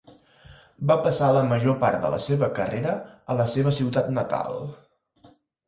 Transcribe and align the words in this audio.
Va 0.91 0.95
passar 1.07 1.27
la 1.35 1.43
major 1.49 1.77
part 1.83 2.01
de 2.07 2.11
la 2.15 2.19
seva 2.25 2.49
carrera 2.61 2.97
a 3.35 3.39
la 3.43 3.47
seva 3.59 3.77
ciutat 3.79 4.13
natal. 4.19 4.61